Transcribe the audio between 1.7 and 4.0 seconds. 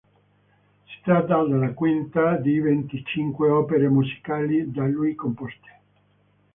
quinta di venticinque opere